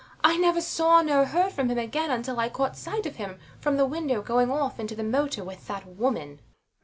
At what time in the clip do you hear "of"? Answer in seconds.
1.59-1.69, 3.05-3.17